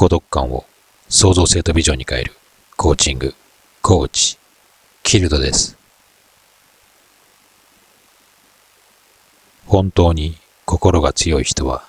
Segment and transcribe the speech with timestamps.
[0.00, 0.64] 孤独感を
[1.10, 2.32] 創造性とビジョンに変える
[2.78, 3.34] コーチング、
[3.82, 4.38] コーチ、
[5.02, 5.76] キルドです。
[9.66, 11.84] 本当に心が強い人は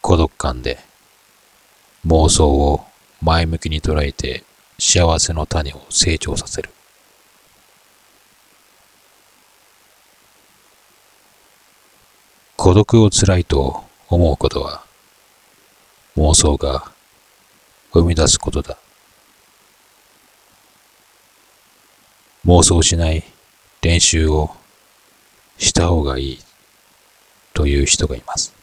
[0.00, 0.78] 孤独感で
[2.06, 2.86] 妄想を
[3.20, 4.44] 前向きに捉えて
[4.78, 6.70] 幸せの種を成長させる。
[12.56, 14.82] 孤独を辛いと思うことは
[16.16, 16.90] 妄想が
[17.92, 18.78] 生み出すことだ。
[22.44, 23.22] 妄想しない
[23.82, 24.50] 練習を
[25.58, 26.38] した方がいい
[27.54, 28.54] という人がいます。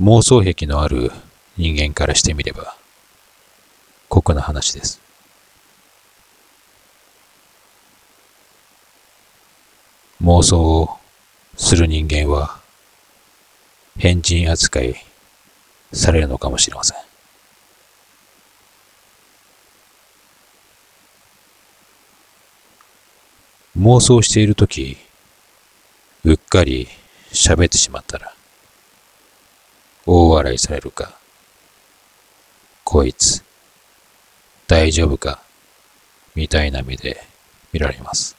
[0.00, 1.12] 妄想癖のある
[1.56, 2.76] 人間からしてみれば
[4.08, 5.00] 酷な話です。
[10.22, 10.98] 妄想を
[11.56, 12.63] する人間は
[13.98, 14.96] 変人扱い
[15.92, 16.98] されるのかもしれません。
[23.78, 24.96] 妄想しているとき、
[26.24, 26.88] うっかり
[27.32, 28.32] 喋ってしまったら、
[30.06, 31.18] 大笑いされるか、
[32.84, 33.42] こいつ、
[34.66, 35.42] 大丈夫か、
[36.34, 37.20] みたいな目で
[37.72, 38.36] 見られます。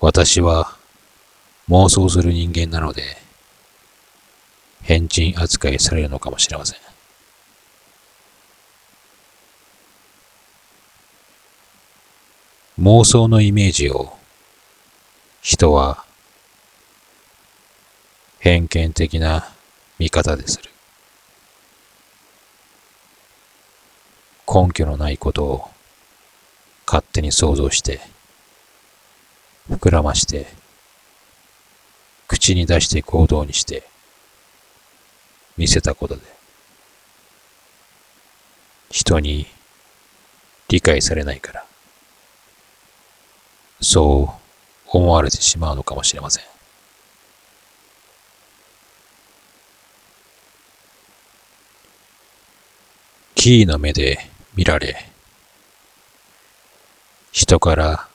[0.00, 0.73] 私は
[1.68, 3.02] 妄想する人間なので、
[4.82, 6.78] 変人扱いされるのかもしれません。
[12.80, 14.12] 妄想のイメージを
[15.40, 16.04] 人は
[18.40, 19.48] 偏見的な
[19.98, 20.70] 見方でする。
[24.46, 25.68] 根拠のないことを
[26.86, 28.00] 勝手に想像して
[29.70, 30.46] 膨らまして
[32.28, 33.84] 口に出して行動にして
[35.56, 36.22] 見せたことで
[38.90, 39.46] 人に
[40.68, 41.66] 理解されないから
[43.80, 44.44] そう
[44.96, 46.44] 思われてしまうのかもしれません。
[53.34, 54.96] キーの目で見られ、
[57.30, 58.08] 人から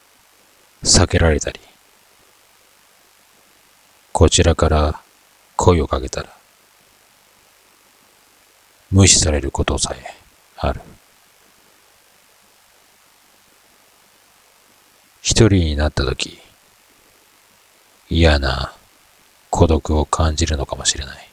[0.84, 1.60] 避けられたり、
[4.20, 5.02] こちらから
[5.56, 6.30] 声をかけたら、
[8.92, 10.04] 無視されることさえ
[10.58, 10.82] ある。
[15.22, 16.38] 一人になったとき、
[18.10, 18.74] 嫌な
[19.50, 21.30] 孤独を感じるのかもしれない。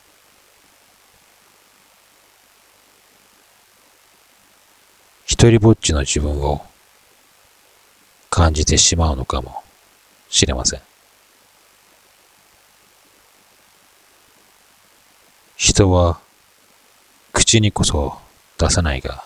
[5.25, 6.65] 一人ぼっちの自分を
[8.31, 9.65] 感じてしまうのかも
[10.29, 10.81] しれません。
[15.57, 16.21] 人は
[17.33, 18.19] 口にこそ
[18.59, 19.25] 出さないが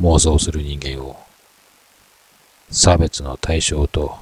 [0.00, 1.16] 妄想する人間を
[2.70, 4.18] 差別の対象と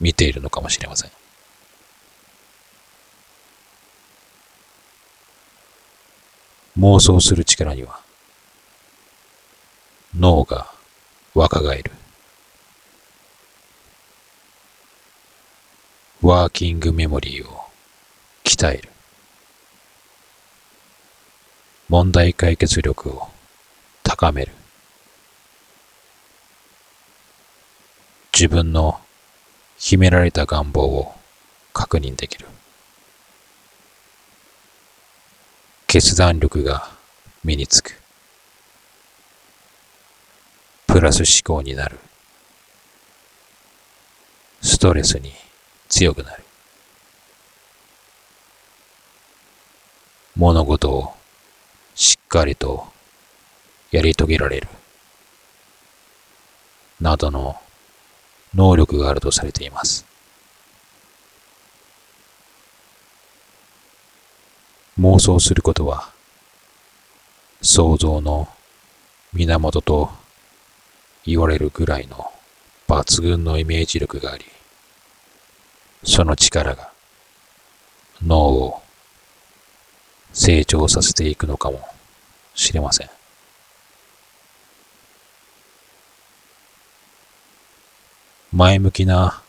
[0.00, 1.10] 見ているのかもしれません。
[6.78, 8.00] 妄想する力には
[10.18, 10.72] 脳が
[11.32, 11.92] 若返る。
[16.20, 17.60] ワーキングメモリーを
[18.44, 18.91] 鍛える。
[21.92, 23.28] 問題解決力を
[24.02, 24.52] 高める。
[28.32, 28.98] 自分の
[29.76, 31.12] 秘められた願望を
[31.74, 32.46] 確認できる。
[35.86, 36.88] 決断力が
[37.44, 38.00] 身につく。
[40.86, 41.98] プラス思考になる。
[44.62, 45.30] ストレスに
[45.90, 46.42] 強くなる。
[50.34, 51.21] 物事を
[52.32, 52.86] かりと
[53.90, 54.68] やり遂げられる。
[56.98, 57.56] などの
[58.54, 60.06] 能力があるとされています。
[64.98, 66.10] 妄想することは
[67.60, 68.48] 想像の
[69.34, 70.10] 源と
[71.26, 72.32] 言われるぐらいの
[72.88, 74.46] 抜群のイメージ力があり、
[76.02, 76.92] その力が
[78.24, 78.82] 脳を
[80.32, 81.91] 成長させていくのかも
[82.54, 83.10] しれません。
[88.52, 89.42] 前向きな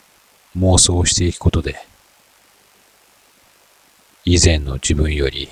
[0.58, 1.76] 妄想をしていくことで、
[4.24, 5.50] 以前の自分より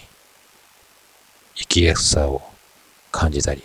[1.56, 2.42] 生きやすさを
[3.12, 3.62] 感じたり、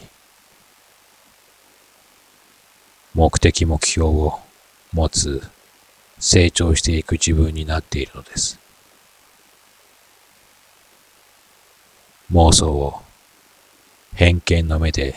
[3.14, 4.40] 目的目標を
[4.92, 5.48] 持つ
[6.18, 8.58] 成長していく自分になっているのです。
[12.32, 13.05] 妄想を
[14.16, 15.14] 偏見の目で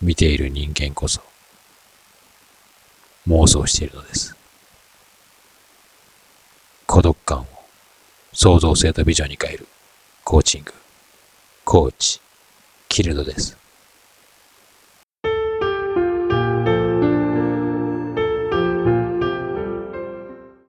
[0.00, 1.20] 見ている人間こそ
[3.26, 4.36] 妄想しているのです。
[6.86, 7.46] 孤独感を
[8.32, 9.66] 創造性とビジョンに変える
[10.22, 10.72] コーチング、
[11.64, 12.20] コーチ、
[12.88, 13.58] キルドです。